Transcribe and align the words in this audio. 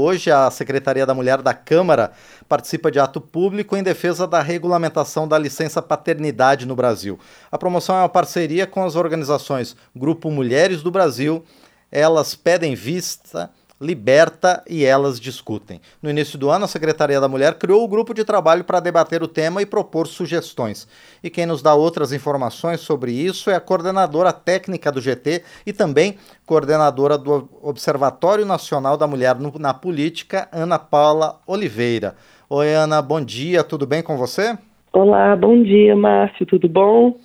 Hoje, 0.00 0.30
a 0.30 0.50
Secretaria 0.50 1.04
da 1.04 1.12
Mulher 1.12 1.42
da 1.42 1.52
Câmara 1.52 2.12
participa 2.48 2.90
de 2.90 2.98
ato 2.98 3.20
público 3.20 3.76
em 3.76 3.82
defesa 3.82 4.26
da 4.26 4.40
regulamentação 4.40 5.28
da 5.28 5.36
licença 5.36 5.82
paternidade 5.82 6.64
no 6.64 6.74
Brasil. 6.74 7.18
A 7.52 7.58
promoção 7.58 7.94
é 7.96 7.98
uma 7.98 8.08
parceria 8.08 8.66
com 8.66 8.82
as 8.82 8.96
organizações 8.96 9.76
Grupo 9.94 10.30
Mulheres 10.30 10.82
do 10.82 10.90
Brasil, 10.90 11.44
Elas 11.92 12.34
Pedem 12.34 12.74
Vista 12.74 13.50
liberta 13.80 14.62
e 14.68 14.84
elas 14.84 15.18
discutem. 15.18 15.80
No 16.02 16.10
início 16.10 16.38
do 16.38 16.50
ano, 16.50 16.66
a 16.66 16.68
Secretaria 16.68 17.18
da 17.20 17.28
Mulher 17.28 17.54
criou 17.54 17.82
o 17.82 17.88
grupo 17.88 18.12
de 18.12 18.24
trabalho 18.24 18.62
para 18.62 18.78
debater 18.78 19.22
o 19.22 19.28
tema 19.28 19.62
e 19.62 19.66
propor 19.66 20.06
sugestões. 20.06 20.86
E 21.24 21.30
quem 21.30 21.46
nos 21.46 21.62
dá 21.62 21.74
outras 21.74 22.12
informações 22.12 22.80
sobre 22.80 23.12
isso 23.12 23.48
é 23.48 23.54
a 23.54 23.60
coordenadora 23.60 24.32
técnica 24.32 24.92
do 24.92 25.00
GT 25.00 25.42
e 25.66 25.72
também 25.72 26.16
coordenadora 26.44 27.16
do 27.16 27.48
Observatório 27.62 28.44
Nacional 28.44 28.98
da 28.98 29.06
Mulher 29.06 29.36
na 29.58 29.72
Política, 29.72 30.46
Ana 30.52 30.78
Paula 30.78 31.40
Oliveira. 31.46 32.14
Oi, 32.50 32.74
Ana, 32.74 33.00
bom 33.00 33.20
dia, 33.20 33.64
tudo 33.64 33.86
bem 33.86 34.02
com 34.02 34.16
você? 34.16 34.58
Olá, 34.92 35.34
bom 35.36 35.62
dia, 35.62 35.96
Márcio, 35.96 36.44
tudo 36.44 36.68
bom? 36.68 37.16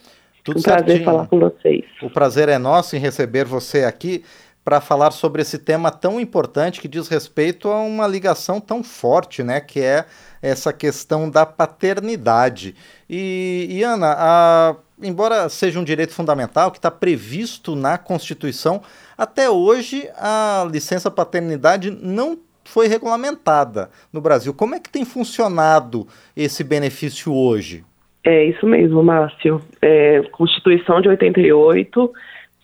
Tudo 0.44 0.60
um 0.60 0.62
certinho. 0.62 0.86
prazer 0.86 1.04
falar 1.04 1.28
com 1.28 1.40
vocês. 1.40 1.84
O 2.04 2.10
prazer 2.12 2.48
é 2.48 2.60
nosso 2.60 2.96
em 2.96 3.00
receber 3.00 3.46
você 3.46 3.84
aqui 3.84 4.24
para 4.66 4.82
falar 4.82 5.12
sobre 5.12 5.44
esse 5.44 5.60
tema 5.60 5.92
tão 5.92 6.20
importante 6.20 6.82
que 6.82 6.88
diz 6.88 7.08
respeito 7.08 7.70
a 7.70 7.80
uma 7.82 8.08
ligação 8.08 8.60
tão 8.60 8.84
forte, 8.84 9.44
né, 9.44 9.62
que 9.62 9.80
é 9.80 10.06
essa 10.42 10.74
questão 10.74 11.30
da 11.30 11.46
paternidade. 11.46 12.74
E, 13.08 13.68
e 13.70 13.84
Ana, 13.84 14.16
a, 14.18 14.76
embora 15.04 15.48
seja 15.50 15.80
um 15.80 15.84
direito 15.84 16.14
fundamental 16.14 16.72
que 16.72 16.80
está 16.80 16.90
previsto 16.90 17.76
na 17.76 18.00
Constituição, 18.00 18.82
até 19.16 19.48
hoje 19.48 20.10
a 20.18 20.68
licença 20.72 21.12
paternidade 21.12 21.92
não 21.92 22.40
foi 22.64 22.88
regulamentada 22.88 23.92
no 24.12 24.20
Brasil. 24.20 24.52
Como 24.52 24.74
é 24.74 24.80
que 24.80 24.90
tem 24.90 25.06
funcionado 25.06 26.08
esse 26.36 26.64
benefício 26.64 27.32
hoje? 27.32 27.84
É 28.24 28.46
isso 28.46 28.66
mesmo, 28.66 29.04
Márcio. 29.04 29.62
É, 29.80 30.24
Constituição 30.32 31.00
de 31.00 31.08
88 31.08 32.12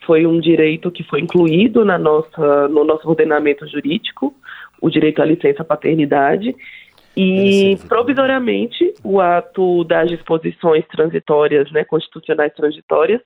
foi 0.06 0.26
um 0.26 0.40
direito 0.40 0.90
que 0.90 1.02
foi 1.04 1.20
incluído 1.20 1.84
na 1.84 1.98
nossa, 1.98 2.68
no 2.68 2.84
nosso 2.84 3.08
ordenamento 3.08 3.66
jurídico, 3.66 4.34
o 4.80 4.90
direito 4.90 5.22
à 5.22 5.24
licença 5.24 5.64
paternidade, 5.64 6.54
e 7.16 7.76
provisoriamente 7.88 8.94
o 9.04 9.20
ato 9.20 9.84
das 9.84 10.08
disposições 10.08 10.86
transitórias, 10.88 11.70
né, 11.70 11.84
constitucionais 11.84 12.54
transitórias, 12.54 13.20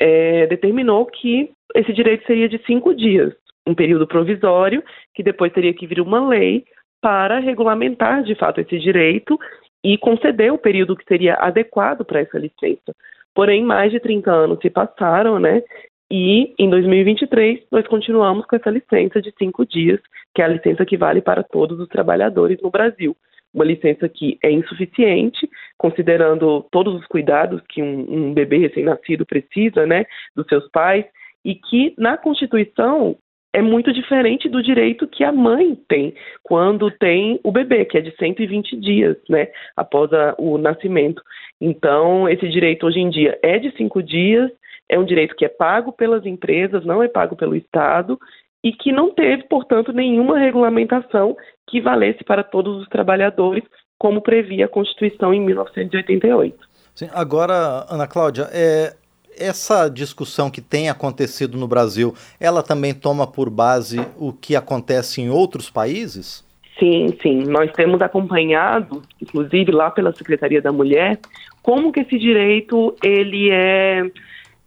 é, 0.00 0.46
determinou 0.46 1.06
que 1.06 1.50
esse 1.74 1.92
direito 1.92 2.26
seria 2.26 2.48
de 2.48 2.58
cinco 2.66 2.94
dias, 2.94 3.32
um 3.66 3.74
período 3.74 4.06
provisório, 4.06 4.82
que 5.14 5.22
depois 5.22 5.52
teria 5.52 5.72
que 5.72 5.86
vir 5.86 6.00
uma 6.00 6.26
lei 6.26 6.64
para 7.00 7.38
regulamentar 7.38 8.22
de 8.22 8.34
fato 8.34 8.60
esse 8.60 8.78
direito 8.78 9.38
e 9.84 9.96
conceder 9.96 10.52
o 10.52 10.58
período 10.58 10.96
que 10.96 11.04
seria 11.04 11.34
adequado 11.34 12.04
para 12.04 12.20
essa 12.20 12.38
licença. 12.38 12.94
Porém, 13.34 13.64
mais 13.64 13.92
de 13.92 14.00
30 14.00 14.30
anos 14.30 14.58
se 14.60 14.68
passaram, 14.68 15.38
né? 15.38 15.62
E 16.10 16.54
em 16.58 16.68
2023 16.68 17.60
nós 17.70 17.86
continuamos 17.86 18.44
com 18.46 18.56
essa 18.56 18.70
licença 18.70 19.22
de 19.22 19.32
cinco 19.38 19.64
dias, 19.64 20.00
que 20.34 20.42
é 20.42 20.44
a 20.44 20.48
licença 20.48 20.84
que 20.84 20.96
vale 20.96 21.20
para 21.20 21.44
todos 21.44 21.78
os 21.78 21.88
trabalhadores 21.88 22.60
no 22.60 22.70
Brasil. 22.70 23.16
Uma 23.54 23.64
licença 23.64 24.08
que 24.08 24.38
é 24.42 24.50
insuficiente, 24.50 25.48
considerando 25.78 26.66
todos 26.70 26.94
os 26.94 27.06
cuidados 27.06 27.60
que 27.68 27.82
um, 27.82 28.28
um 28.28 28.34
bebê 28.34 28.58
recém-nascido 28.58 29.24
precisa, 29.24 29.86
né, 29.86 30.04
dos 30.34 30.46
seus 30.46 30.68
pais, 30.70 31.04
e 31.44 31.54
que 31.54 31.94
na 31.96 32.16
Constituição 32.16 33.16
é 33.52 33.60
muito 33.60 33.92
diferente 33.92 34.48
do 34.48 34.62
direito 34.62 35.08
que 35.08 35.24
a 35.24 35.32
mãe 35.32 35.76
tem 35.88 36.14
quando 36.42 36.90
tem 36.90 37.40
o 37.42 37.50
bebê, 37.50 37.84
que 37.84 37.98
é 37.98 38.00
de 38.00 38.14
120 38.16 38.76
dias, 38.76 39.16
né, 39.28 39.48
após 39.76 40.12
a, 40.12 40.34
o 40.38 40.56
nascimento. 40.56 41.22
Então, 41.60 42.28
esse 42.28 42.48
direito 42.48 42.86
hoje 42.86 43.00
em 43.00 43.10
dia 43.10 43.38
é 43.42 43.58
de 43.58 43.70
cinco 43.76 44.02
dias 44.02 44.50
é 44.90 44.98
um 44.98 45.04
direito 45.04 45.36
que 45.36 45.44
é 45.44 45.48
pago 45.48 45.92
pelas 45.92 46.26
empresas, 46.26 46.84
não 46.84 47.00
é 47.00 47.06
pago 47.06 47.36
pelo 47.36 47.54
Estado 47.54 48.18
e 48.62 48.72
que 48.72 48.90
não 48.90 49.14
teve, 49.14 49.44
portanto, 49.44 49.92
nenhuma 49.92 50.36
regulamentação 50.36 51.36
que 51.68 51.80
valesse 51.80 52.24
para 52.24 52.42
todos 52.42 52.82
os 52.82 52.88
trabalhadores, 52.88 53.62
como 53.96 54.20
previa 54.20 54.64
a 54.64 54.68
Constituição 54.68 55.32
em 55.32 55.40
1988. 55.40 56.58
Sim, 56.94 57.08
agora, 57.14 57.86
Ana 57.88 58.08
Cláudia, 58.08 58.48
é, 58.52 58.94
essa 59.38 59.88
discussão 59.88 60.50
que 60.50 60.60
tem 60.60 60.90
acontecido 60.90 61.56
no 61.56 61.68
Brasil, 61.68 62.12
ela 62.40 62.62
também 62.62 62.92
toma 62.92 63.26
por 63.26 63.48
base 63.48 64.00
o 64.18 64.32
que 64.32 64.56
acontece 64.56 65.22
em 65.22 65.30
outros 65.30 65.70
países? 65.70 66.44
Sim, 66.80 67.16
sim. 67.22 67.44
Nós 67.44 67.70
temos 67.72 68.02
acompanhado, 68.02 69.02
inclusive 69.22 69.70
lá 69.70 69.90
pela 69.90 70.12
Secretaria 70.12 70.60
da 70.60 70.72
Mulher, 70.72 71.18
como 71.62 71.92
que 71.92 72.00
esse 72.00 72.18
direito 72.18 72.94
ele 73.02 73.50
é 73.50 74.10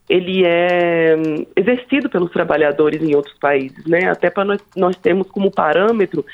ele 0.09 0.44
é 0.46 1.16
hum, 1.16 1.46
exercido 1.56 2.09
pelos 2.09 2.31
trabalhadores 2.31 3.02
em 3.02 3.16
outros 3.16 3.38
países, 3.40 3.86
né? 3.86 4.09
Até 4.09 4.30
para 4.30 4.46
nós, 4.46 4.62
nós 4.75 4.96
temos 4.97 5.30
como 5.30 5.52
parâmetro 5.52 6.25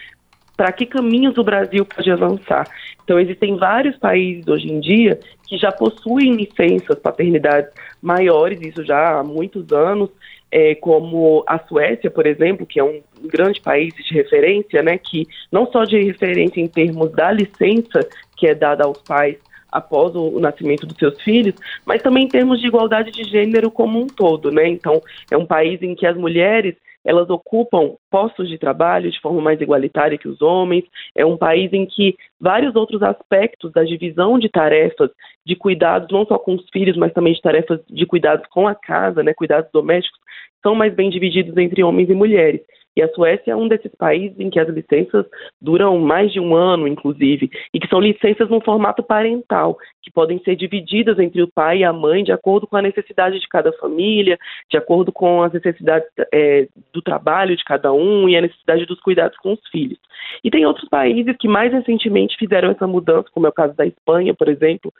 para 0.57 0.73
que 0.73 0.85
caminhos 0.85 1.37
o 1.37 1.43
Brasil 1.43 1.85
pode 1.85 2.11
avançar. 2.11 2.67
Então, 3.03 3.17
existem 3.17 3.55
vários 3.55 3.97
países 3.97 4.45
hoje 4.45 4.67
em 4.67 4.81
dia 4.81 5.17
que 5.47 5.57
já 5.57 5.71
possuem 5.71 6.33
licenças 6.33 6.99
paternidades 6.99 7.71
maiores, 8.01 8.59
isso 8.61 8.83
já 8.83 9.19
há 9.19 9.23
muitos 9.23 9.71
anos, 9.71 10.09
é, 10.51 10.75
como 10.75 11.43
a 11.47 11.59
Suécia, 11.59 12.11
por 12.11 12.27
exemplo, 12.27 12.65
que 12.65 12.79
é 12.79 12.83
um 12.83 13.01
grande 13.23 13.61
país 13.61 13.93
de 13.93 14.13
referência, 14.13 14.83
né, 14.83 14.97
que 14.97 15.27
não 15.51 15.65
só 15.71 15.83
de 15.85 16.01
referência 16.03 16.59
em 16.59 16.67
termos 16.67 17.11
da 17.11 17.31
licença 17.31 18.01
que 18.35 18.47
é 18.47 18.53
dada 18.53 18.83
aos 18.83 19.01
pais 19.01 19.37
após 19.71 20.15
o, 20.15 20.39
nascimento 20.39 20.85
dos 20.85 20.97
seus 20.97 21.21
filhos, 21.21 21.55
mas 21.85 22.01
também 22.01 22.25
em 22.25 22.29
termos 22.29 22.59
de 22.59 22.67
igualdade 22.67 23.11
de 23.11 23.23
gênero 23.23 23.69
como 23.69 23.99
um 23.99 24.07
todo, 24.07 24.51
né? 24.51 24.67
Então, 24.67 25.01
é 25.31 25.37
um 25.37 25.45
país 25.45 25.81
em 25.81 25.95
que 25.95 26.05
as 26.05 26.17
mulheres 26.17 26.75
elas 27.05 27.29
ocupam 27.29 27.95
postos 28.11 28.49
de 28.49 28.57
trabalho 28.57 29.09
de 29.09 29.19
forma 29.21 29.41
mais 29.41 29.59
igualitária 29.61 30.17
que 30.17 30.27
os 30.27 30.41
homens. 30.41 30.83
É 31.15 31.25
um 31.25 31.37
país 31.37 31.71
em 31.71 31.85
que 31.85 32.15
vários 32.39 32.75
outros 32.75 33.01
aspectos 33.01 33.71
da 33.71 33.83
divisão 33.83 34.37
de 34.37 34.49
tarefas 34.49 35.09
de 35.45 35.55
cuidados, 35.55 36.09
não 36.11 36.25
só 36.25 36.37
com 36.37 36.55
os 36.55 36.69
filhos, 36.69 36.97
mas 36.97 37.13
também 37.13 37.33
de 37.33 37.41
tarefas 37.41 37.79
de 37.89 38.05
cuidados 38.05 38.45
com 38.49 38.67
a 38.67 38.75
casa, 38.75 39.23
né, 39.23 39.33
cuidados 39.33 39.71
domésticos, 39.71 40.19
são 40.61 40.75
mais 40.75 40.93
bem 40.93 41.09
divididos 41.09 41.55
entre 41.57 41.83
homens 41.83 42.09
e 42.09 42.13
mulheres. 42.13 42.61
E 42.95 43.01
a 43.01 43.09
Suécia 43.09 43.51
é 43.51 43.55
um 43.55 43.67
desses 43.67 43.91
países 43.95 44.39
em 44.39 44.49
que 44.49 44.59
as 44.59 44.67
licenças 44.67 45.25
duram 45.61 45.97
mais 45.99 46.31
de 46.31 46.39
um 46.39 46.55
ano, 46.55 46.87
inclusive, 46.87 47.49
e 47.73 47.79
que 47.79 47.87
são 47.87 47.99
licenças 47.99 48.49
no 48.49 48.61
formato 48.61 49.03
parental, 49.03 49.77
que 50.01 50.11
podem 50.11 50.39
ser 50.43 50.55
divididas 50.55 51.19
entre 51.19 51.41
o 51.41 51.47
pai 51.47 51.79
e 51.79 51.83
a 51.83 51.93
mãe 51.93 52.23
de 52.23 52.31
acordo 52.31 52.67
com 52.67 52.75
a 52.75 52.81
necessidade 52.81 53.39
de 53.39 53.47
cada 53.47 53.71
família, 53.73 54.37
de 54.69 54.77
acordo 54.77 55.11
com 55.11 55.43
as 55.43 55.53
necessidades 55.53 56.09
é, 56.33 56.67
do 56.91 57.01
trabalho 57.01 57.55
de 57.55 57.63
cada 57.63 57.93
um 57.93 58.27
e 58.27 58.35
a 58.35 58.41
necessidade 58.41 58.85
dos 58.85 58.99
cuidados 58.99 59.37
com 59.37 59.53
os 59.53 59.67
filhos. 59.71 59.99
E 60.43 60.49
tem 60.49 60.65
outros 60.65 60.87
países 60.89 61.35
que 61.39 61.47
mais 61.47 61.71
recentemente 61.71 62.37
fizeram 62.37 62.71
essa 62.71 62.87
mudança, 62.87 63.29
como 63.31 63.45
é 63.45 63.49
o 63.49 63.53
caso 63.53 63.73
da 63.75 63.85
Espanha, 63.85 64.33
por 64.33 64.49
exemplo, 64.49 64.91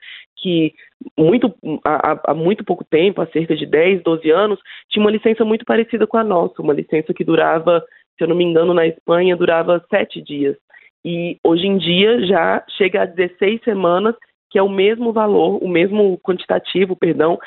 que 0.42 0.74
muito, 1.18 1.54
há, 1.84 2.32
há, 2.32 2.34
muito 2.34 2.64
pouco 2.64 2.84
tempo, 2.84 3.22
há 3.22 3.28
cerca 3.28 3.56
de 3.56 3.66
10, 3.66 4.04
12 4.04 4.30
anos, 4.30 4.60
tinha 4.90 5.04
uma 5.04 5.12
licença 5.12 5.46
muito 5.46 5.66
parecida 5.66 6.08
com 6.08 6.18
a 6.18 6.24
nossa, 6.24 6.62
uma 6.62 6.74
licença 6.74 7.14
que 7.14 7.24
durava, 7.24 7.84
se 8.18 8.24
eu 8.24 8.28
não 8.28 8.36
me 8.36 8.44
engano, 8.44 8.74
na 8.74 8.88
Espanha, 8.88 9.36
durava 9.36 9.84
sete 9.90 10.22
dias. 10.22 10.56
E 11.04 11.38
hoje 11.44 11.66
em 11.66 11.78
dia 11.78 12.26
já 12.26 12.64
chega 12.78 13.04
a 13.04 13.06
16 13.06 13.62
semanas, 13.64 14.16
que 14.50 14.58
é 14.58 14.64
o 14.64 14.70
mesmo 14.70 15.14
valor, 15.14 15.64
o 15.64 15.68
mesmo 15.68 16.20
quantitativo, 16.24 16.96
perdão, 16.96 17.40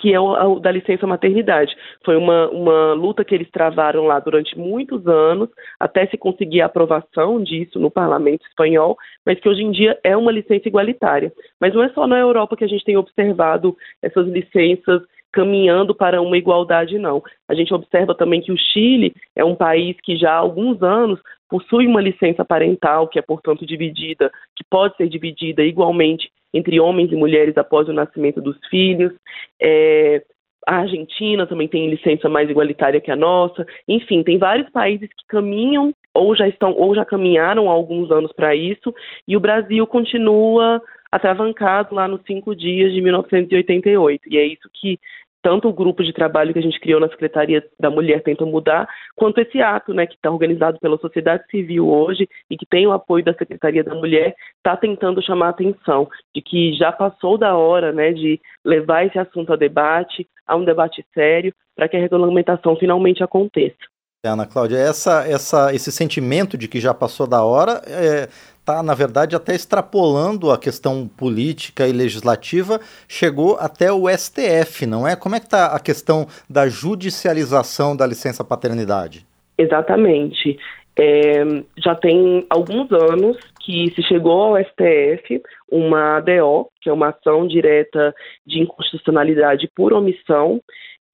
que 0.00 0.12
é 0.12 0.18
o, 0.18 0.58
da 0.58 0.72
licença 0.72 1.06
maternidade. 1.06 1.76
Foi 2.04 2.16
uma, 2.16 2.48
uma 2.48 2.92
luta 2.94 3.24
que 3.24 3.34
eles 3.34 3.50
travaram 3.50 4.06
lá 4.06 4.18
durante 4.18 4.58
muitos 4.58 5.06
anos, 5.06 5.48
até 5.78 6.06
se 6.06 6.16
conseguir 6.16 6.62
a 6.62 6.66
aprovação 6.66 7.42
disso 7.42 7.78
no 7.78 7.90
parlamento 7.90 8.46
espanhol, 8.46 8.96
mas 9.24 9.38
que 9.38 9.48
hoje 9.48 9.62
em 9.62 9.70
dia 9.70 9.98
é 10.02 10.16
uma 10.16 10.32
licença 10.32 10.66
igualitária. 10.66 11.32
Mas 11.60 11.74
não 11.74 11.82
é 11.82 11.90
só 11.90 12.06
na 12.06 12.18
Europa 12.18 12.56
que 12.56 12.64
a 12.64 12.68
gente 12.68 12.84
tem 12.84 12.96
observado 12.96 13.76
essas 14.02 14.26
licenças 14.26 15.02
caminhando 15.32 15.94
para 15.94 16.20
uma 16.20 16.36
igualdade, 16.36 16.98
não. 16.98 17.22
A 17.48 17.54
gente 17.54 17.72
observa 17.72 18.14
também 18.14 18.40
que 18.40 18.50
o 18.50 18.58
Chile 18.58 19.14
é 19.36 19.44
um 19.44 19.54
país 19.54 19.96
que 20.02 20.16
já 20.16 20.32
há 20.32 20.38
alguns 20.38 20.82
anos 20.82 21.20
possui 21.48 21.86
uma 21.86 22.00
licença 22.00 22.44
parental, 22.44 23.06
que 23.06 23.18
é, 23.18 23.22
portanto, 23.22 23.66
dividida, 23.66 24.30
que 24.56 24.64
pode 24.68 24.96
ser 24.96 25.08
dividida 25.08 25.62
igualmente 25.62 26.30
entre 26.52 26.80
homens 26.80 27.12
e 27.12 27.16
mulheres 27.16 27.56
após 27.56 27.88
o 27.88 27.92
nascimento 27.92 28.40
dos 28.40 28.56
filhos. 28.68 29.12
É, 29.60 30.22
a 30.66 30.78
Argentina 30.78 31.46
também 31.46 31.68
tem 31.68 31.88
licença 31.88 32.28
mais 32.28 32.50
igualitária 32.50 33.00
que 33.00 33.10
a 33.10 33.16
nossa. 33.16 33.66
Enfim, 33.88 34.22
tem 34.22 34.38
vários 34.38 34.68
países 34.70 35.08
que 35.08 35.26
caminham 35.28 35.92
ou 36.14 36.34
já 36.34 36.48
estão 36.48 36.72
ou 36.72 36.94
já 36.94 37.04
caminharam 37.04 37.70
há 37.70 37.72
alguns 37.72 38.10
anos 38.10 38.32
para 38.32 38.54
isso, 38.54 38.92
e 39.26 39.36
o 39.36 39.40
Brasil 39.40 39.86
continua 39.86 40.82
atravancado 41.10 41.94
lá 41.94 42.06
nos 42.06 42.22
cinco 42.24 42.54
dias 42.54 42.92
de 42.92 43.00
1988. 43.00 44.22
E 44.28 44.38
é 44.38 44.44
isso 44.44 44.68
que 44.72 44.98
tanto 45.42 45.68
o 45.68 45.72
grupo 45.72 46.02
de 46.02 46.12
trabalho 46.12 46.52
que 46.52 46.58
a 46.58 46.62
gente 46.62 46.80
criou 46.80 47.00
na 47.00 47.08
Secretaria 47.08 47.64
da 47.78 47.90
Mulher 47.90 48.22
Tenta 48.22 48.44
Mudar, 48.44 48.88
quanto 49.16 49.40
esse 49.40 49.60
ato, 49.60 49.94
né, 49.94 50.06
que 50.06 50.14
está 50.14 50.30
organizado 50.30 50.78
pela 50.80 50.98
sociedade 50.98 51.44
civil 51.50 51.88
hoje 51.88 52.28
e 52.50 52.56
que 52.56 52.66
tem 52.66 52.86
o 52.86 52.92
apoio 52.92 53.24
da 53.24 53.34
Secretaria 53.34 53.82
da 53.82 53.94
Mulher, 53.94 54.34
está 54.56 54.76
tentando 54.76 55.22
chamar 55.22 55.46
a 55.46 55.50
atenção 55.50 56.08
de 56.34 56.42
que 56.42 56.72
já 56.74 56.92
passou 56.92 57.38
da 57.38 57.56
hora, 57.56 57.92
né, 57.92 58.12
de 58.12 58.40
levar 58.64 59.06
esse 59.06 59.18
assunto 59.18 59.52
a 59.52 59.56
debate, 59.56 60.26
a 60.46 60.56
um 60.56 60.64
debate 60.64 61.04
sério, 61.14 61.54
para 61.74 61.88
que 61.88 61.96
a 61.96 62.00
regulamentação 62.00 62.76
finalmente 62.76 63.22
aconteça. 63.22 63.78
Ana 64.22 64.44
Cláudia, 64.44 64.76
essa, 64.76 65.26
essa, 65.26 65.74
esse 65.74 65.90
sentimento 65.90 66.58
de 66.58 66.68
que 66.68 66.78
já 66.78 66.92
passou 66.92 67.26
da 67.26 67.42
hora 67.42 67.80
é, 67.86 68.28
tá, 68.70 68.82
na 68.82 68.94
verdade, 68.94 69.34
até 69.34 69.54
extrapolando 69.54 70.50
a 70.50 70.58
questão 70.58 71.08
política 71.08 71.88
e 71.88 71.92
legislativa, 71.92 72.80
chegou 73.08 73.56
até 73.58 73.92
o 73.92 74.08
STF, 74.08 74.86
não 74.86 75.06
é? 75.06 75.16
Como 75.16 75.34
é 75.34 75.40
que 75.40 75.46
está 75.46 75.66
a 75.66 75.80
questão 75.80 76.26
da 76.48 76.68
judicialização 76.68 77.96
da 77.96 78.06
licença 78.06 78.44
paternidade? 78.44 79.26
Exatamente. 79.58 80.56
É, 80.96 81.44
já 81.78 81.94
tem 81.94 82.46
alguns 82.48 82.90
anos 82.92 83.36
que 83.60 83.92
se 83.94 84.02
chegou 84.02 84.56
ao 84.56 84.64
STF 84.64 85.42
uma 85.70 86.18
ADO, 86.18 86.68
que 86.80 86.88
é 86.88 86.92
uma 86.92 87.08
ação 87.08 87.46
direta 87.46 88.14
de 88.46 88.60
inconstitucionalidade 88.60 89.68
por 89.74 89.92
omissão, 89.92 90.60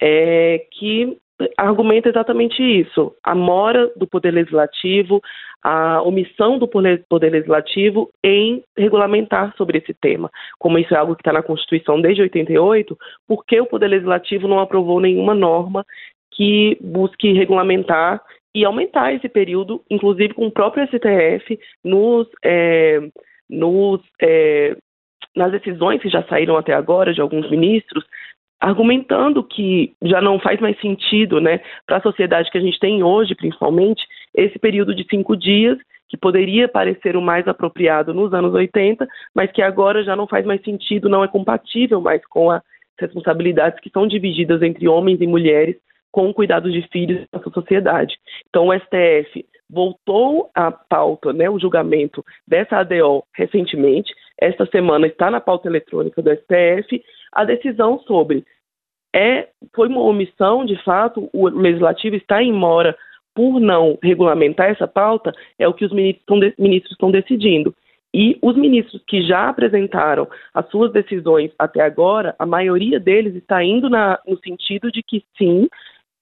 é, 0.00 0.64
que 0.72 1.16
argumenta 1.56 2.08
exatamente 2.08 2.62
isso: 2.62 3.14
a 3.22 3.34
mora 3.34 3.90
do 3.96 4.06
Poder 4.06 4.32
Legislativo, 4.32 5.20
a 5.62 6.00
omissão 6.02 6.58
do 6.58 6.68
Poder 6.68 7.30
Legislativo 7.30 8.10
em 8.24 8.62
regulamentar 8.76 9.54
sobre 9.56 9.78
esse 9.78 9.92
tema. 9.94 10.30
Como 10.58 10.78
isso 10.78 10.94
é 10.94 10.98
algo 10.98 11.14
que 11.14 11.22
está 11.22 11.32
na 11.32 11.42
Constituição 11.42 12.00
desde 12.00 12.22
88, 12.22 12.96
por 13.26 13.44
que 13.44 13.60
o 13.60 13.66
Poder 13.66 13.88
Legislativo 13.88 14.48
não 14.48 14.60
aprovou 14.60 15.00
nenhuma 15.00 15.34
norma 15.34 15.84
que 16.32 16.76
busque 16.80 17.32
regulamentar 17.32 18.22
e 18.54 18.64
aumentar 18.64 19.12
esse 19.12 19.28
período, 19.28 19.82
inclusive 19.90 20.34
com 20.34 20.46
o 20.46 20.50
próprio 20.50 20.86
STF, 20.86 21.58
nos, 21.84 22.26
é, 22.42 23.00
nos 23.50 24.00
é, 24.20 24.76
nas 25.36 25.52
decisões 25.52 26.00
que 26.00 26.08
já 26.08 26.22
saíram 26.24 26.56
até 26.56 26.72
agora 26.72 27.12
de 27.12 27.20
alguns 27.20 27.50
ministros, 27.50 28.02
argumentando 28.60 29.42
que 29.44 29.94
já 30.02 30.20
não 30.20 30.38
faz 30.38 30.60
mais 30.60 30.78
sentido, 30.80 31.40
né, 31.40 31.60
para 31.86 31.98
a 31.98 32.02
sociedade 32.02 32.50
que 32.50 32.58
a 32.58 32.60
gente 32.60 32.78
tem 32.78 33.02
hoje, 33.02 33.34
principalmente, 33.34 34.02
esse 34.34 34.58
período 34.58 34.94
de 34.94 35.06
cinco 35.08 35.36
dias, 35.36 35.78
que 36.08 36.16
poderia 36.16 36.68
parecer 36.68 37.16
o 37.16 37.22
mais 37.22 37.46
apropriado 37.48 38.14
nos 38.14 38.32
anos 38.32 38.54
80, 38.54 39.06
mas 39.34 39.50
que 39.50 39.60
agora 39.60 40.04
já 40.04 40.14
não 40.14 40.26
faz 40.26 40.46
mais 40.46 40.62
sentido, 40.62 41.08
não 41.08 41.24
é 41.24 41.28
compatível 41.28 42.00
mais 42.00 42.24
com 42.26 42.50
as 42.50 42.62
responsabilidades 42.98 43.80
que 43.80 43.90
são 43.90 44.06
divididas 44.06 44.62
entre 44.62 44.88
homens 44.88 45.20
e 45.20 45.26
mulheres 45.26 45.76
com 46.12 46.30
o 46.30 46.34
cuidado 46.34 46.70
de 46.70 46.80
filhos 46.88 47.26
na 47.32 47.40
sociedade. 47.52 48.16
Então, 48.48 48.68
o 48.68 48.72
STF 48.72 49.44
voltou 49.68 50.48
à 50.54 50.70
pauta, 50.70 51.32
né, 51.32 51.50
o 51.50 51.58
julgamento 51.58 52.24
dessa 52.46 52.78
ADO 52.78 53.24
recentemente. 53.34 54.14
Esta 54.40 54.64
semana 54.66 55.06
está 55.06 55.30
na 55.30 55.40
pauta 55.40 55.68
eletrônica 55.68 56.22
do 56.22 56.30
STF 56.30 57.02
a 57.36 57.44
decisão 57.44 57.98
sobre 58.00 58.44
é 59.14 59.48
foi 59.74 59.88
uma 59.88 60.00
omissão, 60.00 60.64
de 60.64 60.76
fato, 60.82 61.28
o 61.32 61.48
legislativo 61.48 62.16
está 62.16 62.42
em 62.42 62.52
mora 62.52 62.96
por 63.34 63.60
não 63.60 63.98
regulamentar 64.02 64.70
essa 64.70 64.88
pauta, 64.88 65.32
é 65.58 65.68
o 65.68 65.74
que 65.74 65.84
os 65.84 65.92
ministros 65.92 66.92
estão, 66.92 67.10
decidindo. 67.10 67.74
E 68.14 68.38
os 68.40 68.56
ministros 68.56 69.02
que 69.06 69.20
já 69.20 69.48
apresentaram 69.48 70.26
as 70.54 70.66
suas 70.70 70.90
decisões 70.90 71.50
até 71.58 71.82
agora, 71.82 72.34
a 72.38 72.46
maioria 72.46 72.98
deles 72.98 73.34
está 73.34 73.62
indo 73.62 73.90
na, 73.90 74.18
no 74.26 74.38
sentido 74.38 74.90
de 74.90 75.02
que 75.02 75.22
sim, 75.36 75.68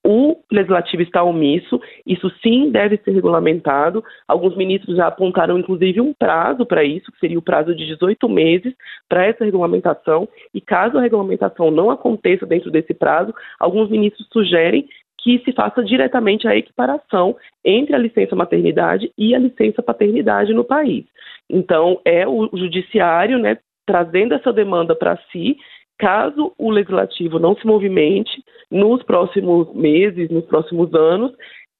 o 0.06 0.36
legislativo 0.52 1.02
está 1.02 1.22
omisso, 1.22 1.80
isso 2.06 2.30
sim 2.42 2.70
deve 2.70 2.98
ser 2.98 3.12
regulamentado. 3.12 4.04
Alguns 4.28 4.54
ministros 4.54 4.96
já 4.96 5.06
apontaram, 5.06 5.58
inclusive, 5.58 6.00
um 6.00 6.12
prazo 6.12 6.66
para 6.66 6.84
isso, 6.84 7.10
que 7.10 7.18
seria 7.18 7.38
o 7.38 7.42
prazo 7.42 7.74
de 7.74 7.86
18 7.86 8.28
meses 8.28 8.74
para 9.08 9.24
essa 9.24 9.44
regulamentação. 9.44 10.28
E 10.52 10.60
caso 10.60 10.98
a 10.98 11.00
regulamentação 11.00 11.70
não 11.70 11.90
aconteça 11.90 12.44
dentro 12.44 12.70
desse 12.70 12.92
prazo, 12.92 13.34
alguns 13.58 13.88
ministros 13.88 14.28
sugerem 14.30 14.86
que 15.18 15.38
se 15.38 15.52
faça 15.52 15.82
diretamente 15.82 16.46
a 16.46 16.54
equiparação 16.54 17.34
entre 17.64 17.94
a 17.94 17.98
licença 17.98 18.36
maternidade 18.36 19.10
e 19.16 19.34
a 19.34 19.38
licença 19.38 19.82
paternidade 19.82 20.52
no 20.52 20.64
país. 20.64 21.06
Então, 21.48 21.98
é 22.04 22.28
o 22.28 22.50
judiciário, 22.52 23.38
né, 23.38 23.56
trazendo 23.86 24.34
essa 24.34 24.52
demanda 24.52 24.94
para 24.94 25.18
si 25.32 25.56
Caso 25.98 26.52
o 26.58 26.70
legislativo 26.70 27.38
não 27.38 27.56
se 27.56 27.66
movimente 27.66 28.42
nos 28.70 29.02
próximos 29.02 29.72
meses, 29.74 30.30
nos 30.30 30.44
próximos 30.44 30.92
anos, 30.94 31.32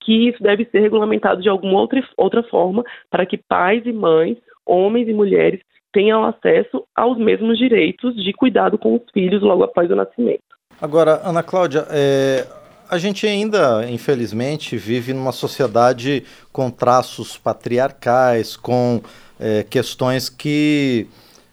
que 0.04 0.28
isso 0.28 0.42
deve 0.42 0.64
ser 0.66 0.80
regulamentado 0.80 1.42
de 1.42 1.48
alguma 1.48 1.80
outra, 1.80 2.02
outra 2.16 2.42
forma 2.44 2.84
para 3.10 3.26
que 3.26 3.36
pais 3.36 3.84
e 3.86 3.92
mães, 3.92 4.36
homens 4.66 5.08
e 5.08 5.12
mulheres, 5.12 5.60
tenham 5.92 6.24
acesso 6.24 6.84
aos 6.94 7.16
mesmos 7.18 7.56
direitos 7.56 8.14
de 8.16 8.32
cuidado 8.32 8.76
com 8.76 8.94
os 8.94 9.02
filhos 9.12 9.42
logo 9.42 9.64
após 9.64 9.90
o 9.90 9.96
nascimento. 9.96 10.42
Agora, 10.80 11.20
Ana 11.24 11.42
Cláudia, 11.42 11.86
é, 11.88 12.46
a 12.90 12.98
gente 12.98 13.26
ainda, 13.26 13.88
infelizmente, 13.88 14.76
vive 14.76 15.12
numa 15.12 15.32
sociedade 15.32 16.24
com 16.52 16.70
traços 16.70 17.36
patriarcais, 17.36 18.56
com 18.56 19.00
é, 19.38 19.62
questões 19.62 20.28
que 20.28 21.06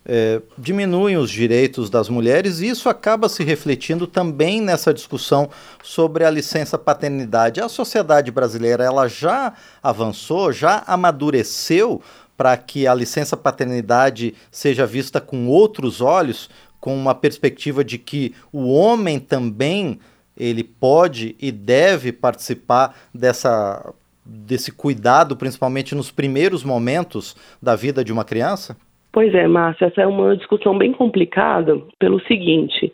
é, 0.06 0.42
diminuem 0.58 1.18
os 1.18 1.30
direitos 1.30 1.90
das 1.90 2.10
mulheres 2.10 2.60
e 2.60 2.68
isso 2.68 2.90
acaba 2.90 3.30
se 3.30 3.44
refletindo 3.44 4.08
também 4.08 4.60
nessa 4.60 4.94
discussão 4.94 5.50
sobre 5.84 6.24
a 6.24 6.30
licença 6.30 6.78
paternidade. 6.78 7.62
A 7.62 7.70
sociedade 7.70 8.32
brasileira 8.32 8.84
ela 8.84 9.08
já 9.08 9.54
avançou, 9.82 10.52
já 10.52 10.84
amadureceu 10.88 12.02
para 12.36 12.58
que 12.58 12.88
a 12.88 12.94
licença 12.96 13.38
paternidade 13.38 14.34
seja 14.50 14.86
vista 14.86 15.22
com 15.22 15.48
outros 15.48 16.02
olhos, 16.02 16.50
com 16.80 16.96
uma 16.96 17.14
perspectiva 17.14 17.84
de 17.84 18.00
que 18.00 18.34
o 18.52 18.74
homem 18.74 19.20
também 19.20 20.00
ele 20.36 20.64
pode 20.64 21.36
e 21.40 21.52
deve 21.52 22.12
participar 22.12 22.96
dessa 23.14 23.94
desse 24.24 24.72
cuidado, 24.72 25.36
principalmente 25.36 25.94
nos 25.94 26.12
primeiros 26.12 26.64
momentos 26.64 27.36
da 27.62 27.76
vida 27.76 28.04
de 28.04 28.14
uma 28.14 28.24
criança? 28.24 28.78
Pois 29.12 29.34
é, 29.34 29.48
Márcia, 29.48 29.86
essa 29.86 30.02
é 30.02 30.08
uma 30.08 30.38
discussão 30.38 30.78
bem 30.78 30.94
complicada 30.94 31.78
pelo 32.00 32.20
seguinte, 32.22 32.92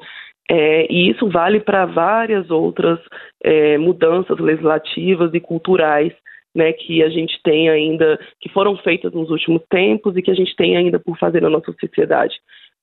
é, 0.49 0.91
e 0.91 1.09
isso 1.09 1.29
vale 1.29 1.59
para 1.59 1.85
várias 1.85 2.49
outras 2.49 2.99
é, 3.43 3.77
mudanças 3.77 4.39
legislativas 4.39 5.33
e 5.33 5.39
culturais 5.39 6.13
né, 6.55 6.73
que 6.73 7.03
a 7.03 7.09
gente 7.09 7.39
tem 7.43 7.69
ainda, 7.69 8.19
que 8.39 8.49
foram 8.49 8.75
feitas 8.77 9.13
nos 9.13 9.29
últimos 9.29 9.61
tempos 9.69 10.17
e 10.17 10.21
que 10.21 10.31
a 10.31 10.33
gente 10.33 10.55
tem 10.55 10.75
ainda 10.75 10.99
por 10.99 11.17
fazer 11.17 11.41
na 11.41 11.49
nossa 11.49 11.71
sociedade. 11.79 12.33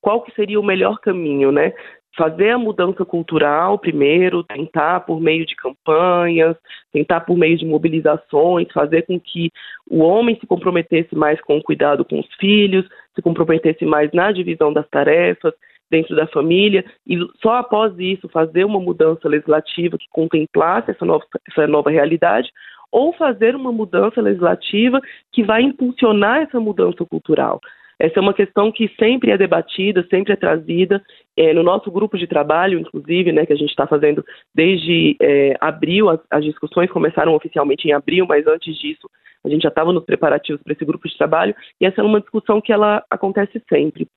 Qual 0.00 0.22
que 0.22 0.34
seria 0.34 0.60
o 0.60 0.64
melhor 0.64 0.98
caminho, 1.00 1.50
né? 1.50 1.72
Fazer 2.16 2.50
a 2.50 2.58
mudança 2.58 3.04
cultural 3.04 3.78
primeiro, 3.78 4.44
tentar 4.44 5.00
por 5.00 5.20
meio 5.20 5.44
de 5.44 5.54
campanhas, 5.56 6.56
tentar 6.92 7.20
por 7.20 7.36
meio 7.36 7.56
de 7.56 7.66
mobilizações, 7.66 8.70
fazer 8.72 9.02
com 9.02 9.18
que 9.18 9.50
o 9.90 9.98
homem 9.98 10.38
se 10.38 10.46
comprometesse 10.46 11.14
mais 11.14 11.40
com 11.40 11.58
o 11.58 11.62
cuidado 11.62 12.04
com 12.04 12.20
os 12.20 12.34
filhos, 12.38 12.86
se 13.14 13.22
comprometesse 13.22 13.84
mais 13.84 14.10
na 14.12 14.32
divisão 14.32 14.72
das 14.72 14.88
tarefas 14.88 15.52
dentro 15.90 16.16
da 16.16 16.26
família 16.26 16.84
e 17.06 17.18
só 17.42 17.56
após 17.56 17.92
isso 17.98 18.28
fazer 18.28 18.64
uma 18.64 18.80
mudança 18.80 19.28
legislativa 19.28 19.98
que 19.98 20.06
contemplasse 20.10 20.90
essa 20.90 21.04
nova, 21.04 21.24
essa 21.48 21.66
nova 21.66 21.90
realidade 21.90 22.50
ou 22.90 23.12
fazer 23.12 23.56
uma 23.56 23.72
mudança 23.72 24.20
legislativa 24.20 25.00
que 25.32 25.42
vai 25.42 25.62
impulsionar 25.62 26.42
essa 26.42 26.60
mudança 26.60 27.04
cultural. 27.04 27.60
Essa 27.98 28.18
é 28.18 28.22
uma 28.22 28.34
questão 28.34 28.72
que 28.72 28.88
sempre 28.98 29.30
é 29.30 29.38
debatida, 29.38 30.06
sempre 30.10 30.32
é 30.32 30.36
trazida. 30.36 31.02
É, 31.36 31.52
no 31.52 31.62
nosso 31.62 31.90
grupo 31.90 32.18
de 32.18 32.26
trabalho, 32.26 32.78
inclusive, 32.78 33.32
né, 33.32 33.46
que 33.46 33.52
a 33.52 33.56
gente 33.56 33.70
está 33.70 33.86
fazendo 33.86 34.24
desde 34.54 35.16
é, 35.20 35.56
abril, 35.60 36.08
as, 36.08 36.20
as, 36.30 36.44
discussões 36.44 36.90
começaram 36.90 37.34
oficialmente 37.34 37.88
em 37.88 37.92
abril, 37.92 38.26
mas 38.26 38.46
antes 38.46 38.76
disso 38.76 39.08
a 39.44 39.48
gente 39.48 39.62
já 39.62 39.68
estava 39.68 39.92
nos 39.92 40.04
preparativos 40.04 40.62
para 40.62 40.72
esse 40.72 40.84
grupo 40.86 41.06
de 41.06 41.18
trabalho, 41.18 41.54
e 41.78 41.84
essa 41.84 42.00
é 42.00 42.04
uma 42.04 42.20
discussão 42.20 42.62
que 42.62 42.72
ela 42.72 43.04
acontece 43.10 43.62
sempre. 43.68 44.08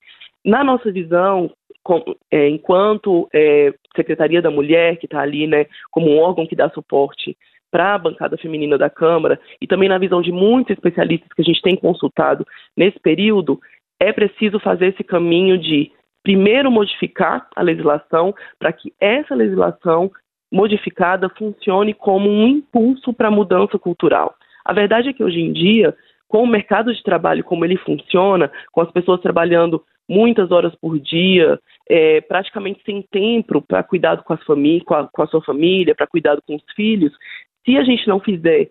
Na 0.46 0.64
nossa 0.64 0.90
visão, 0.90 1.52
com, 1.84 2.02
é, 2.32 2.48
enquanto 2.48 3.28
Secretaria 3.94 4.42
da 4.42 4.50
Mulher, 4.50 4.98
que 4.98 5.06
está 5.06 5.20
ali 5.20 5.46
né, 5.46 5.66
como 5.92 6.10
um 6.10 6.20
órgão 6.20 6.48
que 6.48 6.56
dá 6.56 6.70
suporte 6.70 7.36
para 7.72 7.94
a 7.94 7.98
bancada 7.98 8.38
feminina 8.38 8.78
da 8.78 8.90
Câmara 8.90 9.40
e 9.62 9.68
também 9.68 9.90
na 9.90 9.98
visão 9.98 10.22
de 10.22 10.32
muitos 10.32 10.74
especialistas 10.74 11.32
que 11.34 11.42
a 11.42 11.46
gente 11.46 11.62
tem 11.62 11.76
consultado 11.76 12.46
nesse 12.76 13.00
período, 13.00 13.60
é 14.00 14.12
preciso 14.14 14.60
fazer 14.60 14.88
esse 14.88 15.04
caminho 15.04 15.58
de 15.58 15.92
primeiro 16.24 16.70
modificar 16.72 17.48
a 17.56 17.62
legislação 17.62 18.34
para 18.60 18.74
que 18.74 18.94
essa 19.00 19.34
legislação 19.34 20.12
modificada 20.52 21.30
funcione 21.30 21.94
como 21.94 22.30
um 22.30 22.48
impulso 22.48 23.14
para 23.14 23.28
a 23.28 23.32
mudança 23.32 23.78
cultural. 23.78 24.36
A 24.64 24.74
verdade 24.74 25.10
é 25.10 25.14
que 25.14 25.24
hoje 25.24 25.40
em 25.40 25.52
dia, 25.54 25.96
com 26.28 26.44
o 26.44 26.48
mercado 26.48 26.94
de 26.94 27.02
trabalho 27.04 27.44
como 27.44 27.64
ele 27.64 27.78
funciona, 27.78 28.52
com 28.72 28.82
as 28.82 28.92
pessoas 28.92 29.22
trabalhando 29.22 29.84
muitas 30.08 30.52
horas 30.52 30.74
por 30.76 31.00
dia, 31.00 31.60
é, 31.90 32.22
praticamente 32.22 32.82
sem 32.86 33.02
tempo 33.02 33.62
para 33.62 33.84
cuidado 33.84 34.24
com, 34.24 34.38
com, 34.38 34.94
a, 34.94 35.08
com 35.08 35.22
a 35.22 35.28
sua 35.28 35.42
família, 35.42 35.96
para 35.96 36.08
cuidado 36.08 36.42
com 36.46 36.56
os 36.56 36.64
filhos, 36.76 37.14
se 37.66 37.78
a 37.78 37.84
gente 37.84 38.08
não 38.08 38.20
fizer 38.20 38.70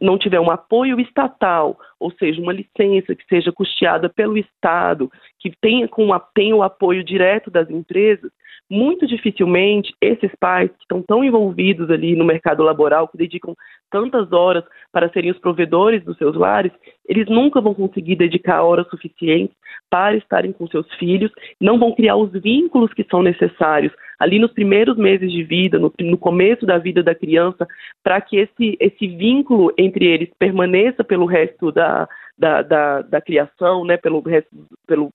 não 0.00 0.18
tiver 0.18 0.40
um 0.40 0.50
apoio 0.50 0.98
estatal, 0.98 1.78
ou 2.00 2.10
seja, 2.12 2.40
uma 2.40 2.52
licença 2.52 3.14
que 3.14 3.24
seja 3.28 3.52
custeada 3.52 4.08
pelo 4.08 4.36
Estado, 4.36 5.08
que 5.38 5.52
tenha, 5.60 5.86
com, 5.86 6.08
tenha 6.34 6.56
o 6.56 6.62
apoio 6.62 7.04
direto 7.04 7.52
das 7.52 7.70
empresas, 7.70 8.32
muito 8.70 9.06
dificilmente 9.06 9.92
esses 10.00 10.30
pais 10.38 10.70
que 10.70 10.82
estão 10.82 11.02
tão 11.02 11.24
envolvidos 11.24 11.90
ali 11.90 12.14
no 12.14 12.24
mercado 12.24 12.62
laboral, 12.62 13.08
que 13.08 13.18
dedicam 13.18 13.54
tantas 13.90 14.32
horas 14.32 14.62
para 14.92 15.10
serem 15.10 15.32
os 15.32 15.38
provedores 15.38 16.04
dos 16.04 16.16
seus 16.16 16.36
lares, 16.36 16.72
eles 17.08 17.28
nunca 17.28 17.60
vão 17.60 17.74
conseguir 17.74 18.14
dedicar 18.14 18.62
horas 18.62 18.88
suficientes 18.88 19.56
para 19.90 20.16
estarem 20.16 20.52
com 20.52 20.68
seus 20.68 20.86
filhos, 20.94 21.32
não 21.60 21.78
vão 21.78 21.92
criar 21.92 22.16
os 22.16 22.30
vínculos 22.30 22.92
que 22.94 23.04
são 23.10 23.22
necessários 23.22 23.92
ali 24.20 24.38
nos 24.38 24.52
primeiros 24.52 24.96
meses 24.96 25.32
de 25.32 25.42
vida, 25.42 25.78
no, 25.78 25.92
no 26.00 26.18
começo 26.18 26.64
da 26.64 26.78
vida 26.78 27.02
da 27.02 27.14
criança, 27.14 27.66
para 28.04 28.20
que 28.20 28.36
esse, 28.36 28.76
esse 28.78 29.08
vínculo 29.08 29.72
entre 29.76 30.04
eles 30.04 30.30
permaneça 30.38 31.02
pelo 31.02 31.26
resto 31.26 31.72
da, 31.72 32.06
da, 32.38 32.62
da, 32.62 33.02
da 33.02 33.20
criação, 33.20 33.84
né, 33.84 33.96
pelo, 33.96 34.20
resto, 34.20 34.50
pelo, 34.86 35.10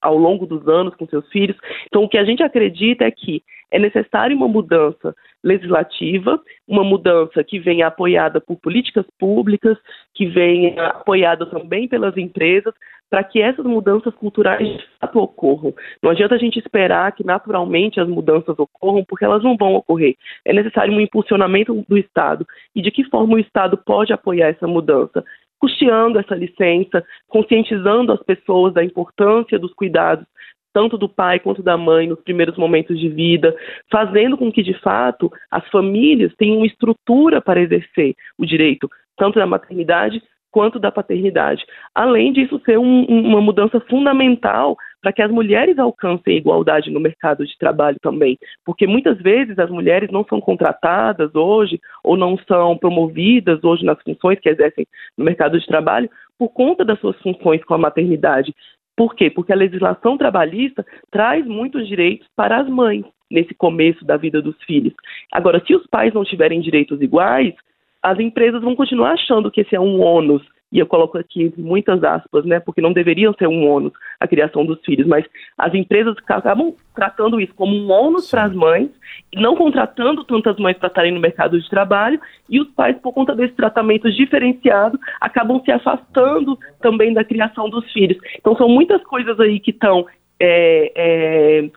ao 0.00 0.16
longo 0.16 0.46
dos 0.46 0.66
anos 0.68 0.94
com 0.94 1.06
seus 1.06 1.28
filhos. 1.28 1.56
Então, 1.86 2.04
o 2.04 2.08
que 2.08 2.18
a 2.18 2.24
gente 2.24 2.42
acredita 2.42 3.04
é 3.04 3.10
que 3.10 3.42
é 3.70 3.78
necessária 3.78 4.36
uma 4.36 4.48
mudança 4.48 5.14
legislativa, 5.42 6.40
uma 6.66 6.84
mudança 6.84 7.42
que 7.44 7.58
venha 7.58 7.86
apoiada 7.86 8.40
por 8.40 8.56
políticas 8.56 9.06
públicas, 9.18 9.78
que 10.14 10.26
venha 10.26 10.88
apoiada 10.88 11.46
também 11.46 11.88
pelas 11.88 12.16
empresas, 12.16 12.74
para 13.10 13.24
que 13.24 13.42
essas 13.42 13.64
mudanças 13.64 14.14
culturais 14.14 14.66
de 14.66 14.86
fato 15.00 15.18
ocorram. 15.18 15.74
Não 16.00 16.10
adianta 16.10 16.36
a 16.36 16.38
gente 16.38 16.60
esperar 16.60 17.10
que 17.12 17.26
naturalmente 17.26 18.00
as 18.00 18.08
mudanças 18.08 18.56
ocorram, 18.56 19.04
porque 19.04 19.24
elas 19.24 19.42
não 19.42 19.56
vão 19.56 19.74
ocorrer. 19.74 20.14
É 20.44 20.52
necessário 20.52 20.92
um 20.92 21.00
impulsionamento 21.00 21.84
do 21.88 21.98
Estado. 21.98 22.46
E 22.74 22.80
de 22.80 22.90
que 22.92 23.02
forma 23.04 23.34
o 23.34 23.38
Estado 23.38 23.76
pode 23.76 24.12
apoiar 24.12 24.48
essa 24.48 24.66
mudança? 24.66 25.24
Custeando 25.60 26.18
essa 26.18 26.34
licença, 26.34 27.04
conscientizando 27.28 28.12
as 28.12 28.22
pessoas 28.22 28.72
da 28.74 28.82
importância 28.82 29.58
dos 29.58 29.72
cuidados 29.74 30.26
tanto 30.72 30.96
do 30.96 31.08
pai 31.08 31.40
quanto 31.40 31.62
da 31.62 31.76
mãe 31.76 32.06
nos 32.06 32.20
primeiros 32.20 32.56
momentos 32.56 32.98
de 32.98 33.08
vida, 33.08 33.54
fazendo 33.90 34.36
com 34.36 34.52
que, 34.52 34.62
de 34.62 34.74
fato, 34.74 35.30
as 35.50 35.68
famílias 35.68 36.32
tenham 36.36 36.64
estrutura 36.64 37.40
para 37.40 37.60
exercer 37.60 38.14
o 38.38 38.46
direito, 38.46 38.88
tanto 39.16 39.38
da 39.38 39.46
maternidade 39.46 40.22
quanto 40.50 40.78
da 40.78 40.90
paternidade. 40.90 41.64
Além 41.94 42.32
disso, 42.32 42.60
ser 42.64 42.78
um, 42.78 43.04
uma 43.04 43.40
mudança 43.40 43.80
fundamental 43.80 44.76
para 45.00 45.12
que 45.12 45.22
as 45.22 45.30
mulheres 45.30 45.78
alcancem 45.78 46.34
a 46.34 46.36
igualdade 46.36 46.90
no 46.90 47.00
mercado 47.00 47.46
de 47.46 47.56
trabalho 47.58 47.96
também, 48.02 48.38
porque 48.64 48.86
muitas 48.86 49.18
vezes 49.18 49.58
as 49.58 49.70
mulheres 49.70 50.10
não 50.10 50.24
são 50.24 50.40
contratadas 50.40 51.34
hoje 51.34 51.80
ou 52.04 52.16
não 52.16 52.36
são 52.46 52.76
promovidas 52.76 53.62
hoje 53.64 53.84
nas 53.84 54.00
funções 54.02 54.38
que 54.38 54.48
exercem 54.48 54.86
no 55.16 55.24
mercado 55.24 55.58
de 55.58 55.66
trabalho 55.66 56.10
por 56.38 56.50
conta 56.50 56.84
das 56.84 56.98
suas 57.00 57.16
funções 57.20 57.62
com 57.64 57.74
a 57.74 57.78
maternidade. 57.78 58.54
Por 58.96 59.14
quê? 59.14 59.30
Porque 59.30 59.52
a 59.52 59.56
legislação 59.56 60.18
trabalhista 60.18 60.84
traz 61.10 61.46
muitos 61.46 61.88
direitos 61.88 62.28
para 62.36 62.60
as 62.60 62.68
mães 62.68 63.04
nesse 63.30 63.54
começo 63.54 64.04
da 64.04 64.16
vida 64.16 64.42
dos 64.42 64.56
filhos. 64.64 64.92
Agora, 65.32 65.62
se 65.64 65.74
os 65.74 65.86
pais 65.86 66.12
não 66.12 66.24
tiverem 66.24 66.60
direitos 66.60 67.00
iguais, 67.00 67.54
as 68.02 68.18
empresas 68.18 68.62
vão 68.62 68.74
continuar 68.74 69.12
achando 69.12 69.50
que 69.50 69.60
esse 69.60 69.74
é 69.76 69.80
um 69.80 70.00
ônus, 70.00 70.42
e 70.72 70.78
eu 70.78 70.86
coloco 70.86 71.18
aqui 71.18 71.52
muitas 71.56 72.02
aspas, 72.04 72.44
né, 72.44 72.60
porque 72.60 72.80
não 72.80 72.92
deveriam 72.92 73.34
ser 73.34 73.48
um 73.48 73.68
ônus 73.68 73.92
a 74.20 74.26
criação 74.26 74.64
dos 74.64 74.80
filhos, 74.84 75.06
mas 75.06 75.24
as 75.58 75.74
empresas 75.74 76.14
acabam 76.26 76.74
tratando 76.94 77.40
isso 77.40 77.54
como 77.54 77.74
um 77.74 77.90
ônus 77.90 78.30
para 78.30 78.44
as 78.44 78.52
mães, 78.52 78.90
não 79.34 79.56
contratando 79.56 80.24
tantas 80.24 80.56
mães 80.58 80.76
para 80.76 80.88
estarem 80.88 81.12
no 81.12 81.20
mercado 81.20 81.60
de 81.60 81.68
trabalho, 81.68 82.20
e 82.48 82.60
os 82.60 82.68
pais, 82.68 82.96
por 82.98 83.12
conta 83.12 83.34
desse 83.34 83.54
tratamento 83.54 84.10
diferenciado, 84.10 84.98
acabam 85.20 85.60
se 85.64 85.72
afastando 85.72 86.58
também 86.80 87.12
da 87.12 87.24
criação 87.24 87.68
dos 87.68 87.90
filhos. 87.92 88.18
Então, 88.36 88.56
são 88.56 88.68
muitas 88.68 89.02
coisas 89.02 89.38
aí 89.40 89.58
que 89.58 89.70
estão 89.70 90.06
é, 90.38 90.92
é, 90.94 91.70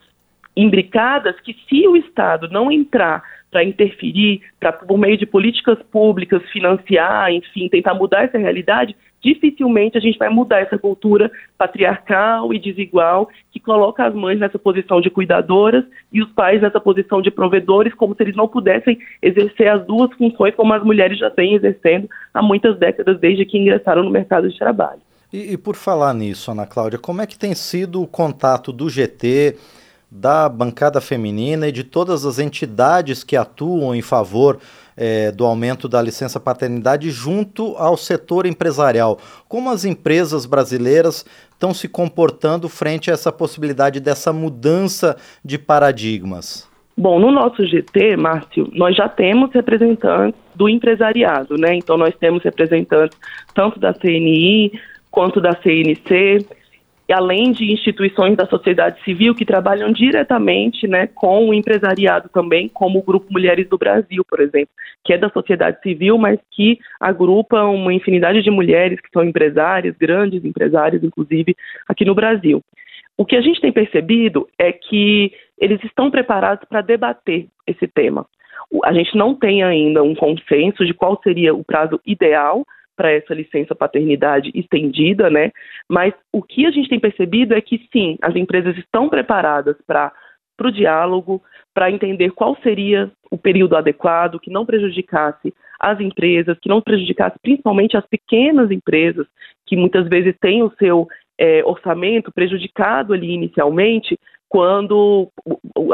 imbricadas 0.56 1.40
que, 1.42 1.56
se 1.68 1.88
o 1.88 1.96
Estado 1.96 2.48
não 2.50 2.72
entrar 2.72 3.24
para 3.54 3.64
interferir, 3.64 4.42
para 4.60 4.74
por 4.74 4.98
meio 4.98 5.18
de 5.18 5.26
políticas 5.26 5.78
públicas 5.92 6.42
financiar, 6.52 7.32
enfim, 7.32 7.70
tentar 7.70 7.94
mudar 7.94 8.24
essa 8.24 8.38
realidade, 8.38 8.96
dificilmente 9.24 9.98
a 9.98 10.02
gente 10.02 10.18
vai 10.18 10.30
mudar 10.30 10.60
essa 10.60 10.78
cultura 10.78 11.32
patriarcal 11.58 12.54
e 12.54 12.60
desigual 12.60 13.30
que 13.52 13.60
coloca 13.60 14.06
as 14.06 14.14
mães 14.14 14.40
nessa 14.40 14.60
posição 14.60 15.00
de 15.00 15.10
cuidadoras 15.10 15.86
e 16.12 16.22
os 16.22 16.30
pais 16.32 16.62
nessa 16.62 16.82
posição 16.82 17.22
de 17.22 17.32
provedores, 17.32 17.94
como 17.94 18.16
se 18.16 18.24
eles 18.24 18.36
não 18.36 18.48
pudessem 18.48 18.98
exercer 19.22 19.70
as 19.70 19.86
duas 19.86 20.12
funções 20.18 20.54
como 20.56 20.74
as 20.74 20.84
mulheres 20.84 21.18
já 21.18 21.30
vêm 21.30 21.54
exercendo 21.54 22.10
há 22.34 22.42
muitas 22.42 22.78
décadas 22.78 23.20
desde 23.20 23.46
que 23.46 23.58
ingressaram 23.58 24.04
no 24.04 24.10
mercado 24.10 24.50
de 24.50 24.58
trabalho. 24.58 25.00
E, 25.32 25.54
e 25.54 25.58
por 25.58 25.76
falar 25.76 26.14
nisso, 26.14 26.52
Ana 26.52 26.66
Cláudia, 26.66 27.00
como 27.00 27.22
é 27.22 27.28
que 27.28 27.38
tem 27.38 27.56
sido 27.56 28.02
o 28.02 28.08
contato 28.08 28.72
do 28.74 28.90
GT 28.90 29.56
da 30.16 30.48
bancada 30.48 31.02
feminina 31.02 31.68
e 31.68 31.72
de 31.72 31.84
todas 31.84 32.24
as 32.24 32.38
entidades 32.38 33.24
que 33.24 33.36
atuam 33.36 33.96
em 33.96 34.02
favor 34.02 34.60
é, 34.96 35.32
do 35.32 35.44
aumento 35.44 35.90
da 35.90 36.00
licença 36.00 36.40
paternidade 36.40 37.10
junto 37.10 37.76
ao 37.78 37.98
setor 37.98 38.46
empresarial. 38.46 39.18
Como 39.50 39.72
as 39.72 39.86
empresas 39.86 40.46
brasileiras 40.46 41.26
estão 41.52 41.74
se 41.74 41.88
comportando 41.88 42.70
frente 42.70 43.10
a 43.10 43.14
essa 43.14 43.32
possibilidade 43.32 44.00
dessa 44.00 44.32
mudança 44.32 45.18
de 45.44 45.58
paradigmas? 45.58 46.70
Bom, 46.96 47.20
no 47.20 47.32
nosso 47.32 47.66
GT, 47.66 48.16
Márcio, 48.16 48.70
nós 48.72 48.96
já 48.96 49.10
temos 49.10 49.52
representantes 49.52 50.40
do 50.54 50.70
empresariado, 50.70 51.58
né? 51.58 51.74
Então, 51.74 51.98
nós 51.98 52.16
temos 52.18 52.44
representantes 52.44 53.18
tanto 53.56 53.80
da 53.80 53.96
CNI 53.96 54.80
quanto 55.10 55.42
da 55.42 55.56
CNC, 55.56 56.46
além 57.12 57.52
de 57.52 57.72
instituições 57.72 58.38
da 58.38 58.46
sociedade 58.46 59.04
civil 59.04 59.36
que 59.36 59.46
trabalham 59.46 59.92
diretamente 59.92 60.88
né, 60.88 61.08
com 61.08 61.50
o 61.50 61.54
empresariado 61.54 62.30
também, 62.30 62.70
como 62.70 63.00
o 63.00 63.04
Grupo 63.04 63.28
Mulheres 63.30 63.68
do 63.68 63.78
Brasil, 63.78 64.24
por 64.24 64.40
exemplo, 64.40 64.70
que 65.04 65.12
é 65.12 65.18
da 65.18 65.30
sociedade 65.30 65.82
civil, 65.82 66.18
mas 66.18 66.40
que 66.52 66.80
agrupa 67.00 67.64
uma 67.64 67.94
infinidade 67.94 68.42
de 68.42 68.50
mulheres 68.50 69.02
que 69.02 69.10
são 69.12 69.24
empresárias, 69.24 69.98
grandes 69.98 70.46
empresárias, 70.46 71.04
inclusive, 71.04 71.56
aqui 71.90 72.06
no 72.06 72.16
Brasil. 72.16 72.64
O 73.18 73.26
que 73.26 73.36
a 73.36 73.42
gente 73.42 73.60
tem 73.60 73.72
percebido 73.72 74.48
é 74.58 74.72
que 74.72 75.34
eles 75.60 75.84
estão 75.84 76.10
preparados 76.10 76.68
para 76.68 76.82
debater 76.82 77.48
esse 77.68 77.88
tema. 77.88 78.26
A 78.86 78.94
gente 78.94 79.16
não 79.16 79.36
tem 79.36 79.62
ainda 79.62 80.02
um 80.02 80.16
consenso 80.16 80.86
de 80.86 80.94
qual 80.94 81.20
seria 81.22 81.54
o 81.54 81.64
prazo 81.64 82.00
ideal 82.06 82.66
para 82.96 83.12
essa 83.12 83.34
licença 83.34 83.76
paternidade 83.76 84.52
estendida, 84.54 85.30
né? 85.30 85.52
Mas 85.90 86.14
o 86.32 86.42
que 86.42 86.66
a 86.66 86.72
gente 86.72 86.90
tem 86.90 87.00
percebido 87.00 87.54
é 87.54 87.62
que 87.62 87.88
sim, 87.92 88.18
as 88.22 88.36
empresas 88.36 88.78
estão 88.78 89.10
preparadas 89.10 89.76
para 89.86 90.12
o 90.62 90.72
diálogo, 90.72 91.42
para 91.74 91.92
entender 91.92 92.32
qual 92.32 92.56
seria 92.62 93.12
o 93.32 93.38
período 93.38 93.76
adequado, 93.76 94.40
que 94.40 94.52
não 94.52 94.66
prejudicasse 94.66 95.54
as 95.80 96.00
empresas, 96.00 96.58
que 96.60 96.70
não 96.70 96.82
prejudicasse 96.82 97.38
principalmente 97.42 97.98
as 97.98 98.06
pequenas 98.06 98.72
empresas, 98.72 99.28
que 99.66 99.76
muitas 99.76 100.08
vezes 100.08 100.36
têm 100.40 100.64
o 100.64 100.72
seu 100.78 101.08
é, 101.38 101.64
orçamento 101.66 102.32
prejudicado 102.32 103.14
ali 103.14 103.32
inicialmente, 103.32 104.18
quando 104.54 105.32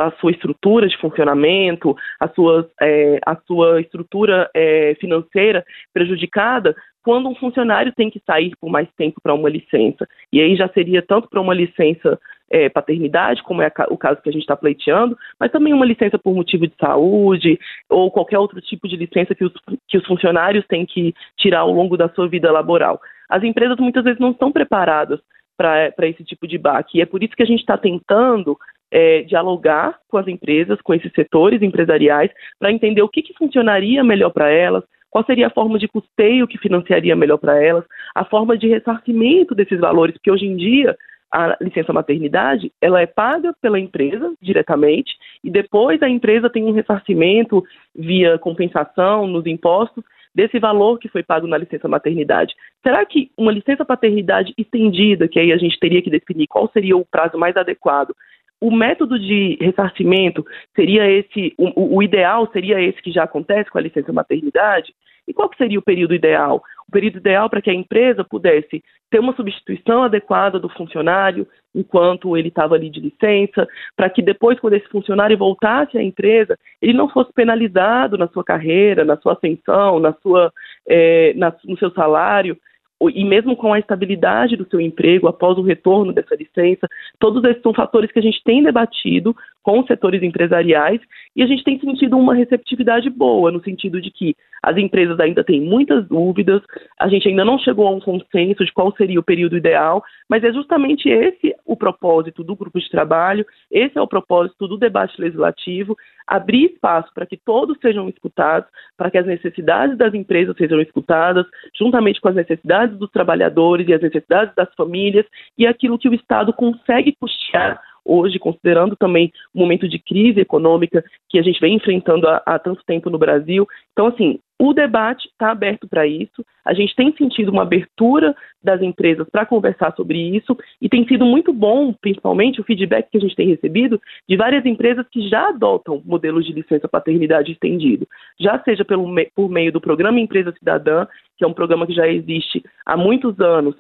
a 0.02 0.12
sua 0.20 0.32
estrutura 0.32 0.86
de 0.86 0.98
funcionamento, 0.98 1.96
a 2.20 2.28
sua, 2.28 2.70
é, 2.82 3.18
a 3.26 3.38
sua 3.48 3.80
estrutura 3.80 4.52
é, 4.54 4.96
financeira 5.00 5.64
prejudicada, 5.94 6.76
quando 7.02 7.30
um 7.30 7.36
funcionário 7.36 7.94
tem 7.96 8.10
que 8.10 8.22
sair 8.28 8.52
por 8.60 8.70
mais 8.70 8.90
tempo 8.98 9.22
para 9.24 9.34
uma 9.34 9.48
licença. 9.48 10.06
E 10.30 10.42
aí 10.42 10.58
já 10.58 10.68
seria 10.74 11.02
tanto 11.02 11.30
para 11.30 11.40
uma 11.40 11.54
licença 11.54 12.20
é, 12.52 12.68
paternidade, 12.68 13.42
como 13.44 13.62
é 13.62 13.72
o 13.90 13.98
caso 13.98 14.22
que 14.22 14.28
a 14.28 14.34
gente 14.34 14.42
está 14.42 14.58
pleiteando, 14.58 15.18
mas 15.40 15.54
também 15.54 15.72
uma 15.72 15.86
licença 15.86 16.20
por 16.20 16.36
motivo 16.36 16.68
de 16.68 16.76
saúde 16.78 17.58
ou 17.90 18.12
qualquer 18.12 18.40
outro 18.40 18.60
tipo 18.60 18.90
de 18.90 18.98
licença 18.98 19.34
que 19.34 19.46
os, 19.46 19.54
que 19.88 19.98
os 19.98 20.06
funcionários 20.06 20.68
têm 20.68 20.86
que 20.86 21.14
tirar 21.38 21.62
ao 21.62 21.72
longo 21.72 21.96
da 21.96 22.10
sua 22.10 22.28
vida 22.28 22.52
laboral. 22.52 23.00
As 23.30 23.42
empresas 23.42 23.78
muitas 23.78 24.04
vezes 24.04 24.20
não 24.20 24.32
estão 24.32 24.52
preparadas 24.52 25.22
para 25.60 26.08
esse 26.08 26.24
tipo 26.24 26.48
de 26.48 26.58
baque. 26.58 26.98
E 26.98 27.02
é 27.02 27.06
por 27.06 27.22
isso 27.22 27.36
que 27.36 27.44
a 27.44 27.46
gente 27.46 27.60
está 27.60 27.78
tentando 27.78 28.58
é, 28.90 29.24
dialogar 29.24 30.00
com 30.08 30.18
as 30.18 30.26
empresas, 30.26 30.82
com 30.82 30.94
esses 30.94 31.12
setores 31.12 31.62
empresariais, 31.62 32.32
para 32.58 32.72
entender 32.72 33.02
o 33.02 33.10
que, 33.10 33.22
que 33.22 33.34
funcionaria 33.34 34.02
melhor 34.02 34.30
para 34.30 34.50
elas, 34.50 34.86
qual 35.10 35.26
seria 35.26 35.48
a 35.48 35.52
forma 35.52 35.78
de 35.78 35.90
custeio 35.90 36.48
que 36.48 36.58
financiaria 36.58 37.14
melhor 37.14 37.38
para 37.38 37.62
elas, 37.62 37.84
a 38.16 38.24
forma 38.24 38.58
de 38.58 38.70
ressarcimento 38.70 39.54
desses 39.54 39.80
valores, 39.82 40.14
porque 40.16 40.32
hoje 40.32 40.46
em 40.46 40.56
dia 40.56 40.96
a 41.32 41.58
licença 41.62 41.94
maternidade 41.94 42.72
ela 42.82 43.02
é 43.02 43.06
paga 43.06 43.54
pela 43.62 43.80
empresa 43.80 44.34
diretamente 44.42 45.14
e 45.44 45.50
depois 45.52 46.02
a 46.02 46.10
empresa 46.10 46.50
tem 46.50 46.64
um 46.64 46.72
ressarcimento 46.72 47.64
via 47.96 48.40
compensação 48.40 49.28
nos 49.28 49.46
impostos 49.46 50.04
desse 50.34 50.60
valor 50.60 51.00
que 51.00 51.10
foi 51.10 51.24
pago 51.24 51.48
na 51.48 51.58
licença 51.58 51.88
maternidade. 51.88 52.54
Será 52.84 53.06
que 53.06 53.32
uma 53.38 53.52
licença 53.52 53.84
paternidade 53.84 54.54
estendida, 54.58 55.28
que 55.28 55.40
aí 55.40 55.52
a 55.52 55.58
gente 55.58 55.80
teria 55.80 56.02
que 56.02 56.10
definir 56.10 56.48
qual 56.48 56.70
seria 56.72 56.96
o 56.96 57.06
prazo 57.06 57.38
mais 57.38 57.56
adequado, 57.58 58.14
o 58.62 58.72
método 58.72 59.18
de 59.18 59.58
ressarcimento 59.62 60.46
seria 60.76 61.10
esse, 61.10 61.54
o, 61.58 61.98
o, 61.98 62.04
ideal 62.04 62.50
seria 62.52 62.82
esse 62.82 63.02
que 63.02 63.12
já 63.12 63.24
acontece 63.24 63.70
com 63.70 63.78
a 63.78 63.82
licença 63.82 64.12
maternidade? 64.12 64.94
E 65.28 65.34
qual 65.34 65.50
seria 65.58 65.80
o 65.80 65.84
período 65.84 66.14
ideal? 66.14 66.62
O 66.90 66.92
período 66.92 67.20
ideal 67.20 67.48
para 67.48 67.62
que 67.62 67.70
a 67.70 67.74
empresa 67.74 68.24
pudesse 68.24 68.84
ter 69.12 69.20
uma 69.20 69.36
substituição 69.36 70.02
adequada 70.02 70.60
do 70.60 70.68
funcionário 70.70 71.48
enquanto 71.74 72.36
ele 72.36 72.48
estava 72.48 72.74
ali 72.74 72.90
de 72.90 73.00
licença, 73.00 73.68
para 73.96 74.10
que 74.10 74.24
depois, 74.24 74.60
quando 74.60 74.74
esse 74.74 74.90
funcionário 74.90 75.38
voltasse 75.38 76.00
à 76.00 76.04
empresa, 76.04 76.58
ele 76.82 76.94
não 76.94 77.08
fosse 77.08 77.32
penalizado 77.32 78.18
na 78.18 78.28
sua 78.28 78.44
carreira, 78.44 79.06
na 79.06 79.18
sua 79.18 79.34
ascensão, 79.34 80.00
na 80.00 80.14
sua, 80.14 80.52
é, 80.88 81.32
na, 81.36 81.56
no 81.64 81.78
seu 81.78 81.92
salário, 81.92 82.58
e 83.02 83.24
mesmo 83.24 83.56
com 83.56 83.74
a 83.74 83.80
estabilidade 83.80 84.58
do 84.58 84.68
seu 84.70 84.82
emprego 84.82 85.28
após 85.28 85.58
o 85.58 85.62
retorno 85.62 86.12
dessa 86.12 86.36
licença, 86.36 86.88
todos 87.18 87.44
esses 87.46 87.62
são 87.62 87.74
fatores 87.74 88.12
que 88.12 88.20
a 88.20 88.22
gente 88.22 88.44
tem 88.44 88.62
debatido 88.62 89.36
com 89.64 89.80
os 89.80 89.88
setores 89.88 90.22
empresariais 90.24 91.00
e 91.36 91.44
a 91.44 91.48
gente 91.48 91.64
tem 91.64 91.80
sentido 91.80 92.18
uma 92.18 92.34
receptividade 92.34 93.10
boa, 93.10 93.52
no 93.52 93.64
sentido 93.64 94.02
de 94.02 94.12
que 94.12 94.36
as 94.62 94.76
empresas 94.78 95.20
ainda 95.20 95.44
têm 95.44 95.62
muitas 95.62 96.06
dúvidas, 96.08 96.62
a 97.00 97.08
gente 97.08 97.28
ainda 97.30 97.46
não 97.46 97.58
chegou 97.60 97.88
a 97.88 97.92
um 97.92 98.00
consenso 98.00 98.66
de 98.66 98.74
qual 98.74 98.94
seria 98.96 99.20
o 99.20 99.24
período 99.24 99.56
ideal, 99.56 100.04
mas 100.28 100.44
é 100.44 100.52
justamente 100.52 101.08
esse 101.08 101.56
o 101.66 101.78
propósito 101.78 102.44
do 102.44 102.56
grupo 102.56 102.80
de 102.80 102.90
trabalho, 102.90 103.46
esse 103.72 103.98
é 103.98 104.02
o 104.02 104.08
propósito 104.08 104.68
do 104.68 104.78
debate 104.78 105.20
legislativo, 105.22 105.96
abrir 106.28 106.66
espaço 106.66 107.12
para 107.14 107.26
que 107.26 107.38
todos 107.38 107.78
sejam 107.80 108.08
escutados, 108.10 108.70
para 108.98 109.10
que 109.10 109.18
as 109.18 109.26
necessidades 109.26 109.98
das 109.98 110.14
empresas 110.14 110.56
sejam 110.58 110.80
escutadas, 110.82 111.46
juntamente 111.78 112.22
com 112.22 112.30
as 112.30 112.36
necessidades 112.36 112.89
dos 112.98 113.10
trabalhadores 113.12 113.88
e 113.88 113.94
as 113.94 114.02
necessidades 114.02 114.54
das 114.56 114.74
famílias 114.76 115.26
e 115.58 115.68
aquilo 115.68 116.00
que 116.00 116.10
o 116.10 116.14
Estado 116.14 116.54
consegue 116.54 117.16
custear 117.20 117.82
hoje, 118.10 118.40
considerando 118.40 118.96
também 118.96 119.32
o 119.54 119.60
momento 119.60 119.88
de 119.88 120.00
crise 120.00 120.40
econômica 120.40 121.04
que 121.30 121.38
a 121.38 121.42
gente 121.42 121.60
vem 121.60 121.76
enfrentando 121.76 122.28
há, 122.28 122.42
há 122.46 122.60
tanto 122.60 122.84
tempo 122.86 123.10
no 123.10 123.18
Brasil. 123.18 123.68
Então, 123.94 124.08
assim, 124.08 124.40
o 124.62 124.74
debate 124.74 125.30
está 125.30 125.52
aberto 125.52 125.88
para 125.88 126.06
isso. 126.06 126.46
A 126.66 126.74
gente 126.74 126.94
tem 126.94 127.16
sentido 127.16 127.50
uma 127.50 127.62
abertura 127.62 128.36
das 128.62 128.82
empresas 128.82 129.26
para 129.32 129.46
conversar 129.46 129.96
sobre 129.96 130.18
isso 130.36 130.58
e 130.82 130.90
tem 130.90 131.08
sido 131.08 131.26
muito 131.26 131.54
bom, 131.54 131.94
principalmente, 131.94 132.60
o 132.60 132.64
feedback 132.66 133.10
que 133.10 133.18
a 133.18 133.22
gente 133.22 133.36
tem 133.36 133.48
recebido 133.48 134.02
de 134.28 134.36
várias 134.36 134.66
empresas 134.66 135.08
que 135.10 135.30
já 135.30 135.48
adotam 135.48 136.02
modelos 136.06 136.46
de 136.46 136.52
licença 136.52 136.90
paternidade 136.90 137.54
estendido, 137.54 138.06
já 138.38 138.62
seja 138.64 138.84
pelo, 138.84 139.08
por 139.34 139.50
meio 139.50 139.72
do 139.72 139.80
programa 139.80 140.20
Empresa 140.20 140.52
Cidadã, 140.52 141.08
que 141.38 141.46
é 141.46 141.48
um 141.48 141.54
programa 141.54 141.88
que 141.88 141.94
já 141.94 142.08
existe 142.08 142.62
há 142.86 142.98
muitos 142.98 143.40
anos 143.40 143.76